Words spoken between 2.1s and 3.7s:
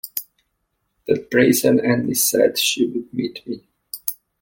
said she’d meet me.